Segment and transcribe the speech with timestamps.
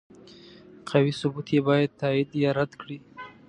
[0.89, 2.97] قوي ثبوت یې باید تایید یا رد کړي.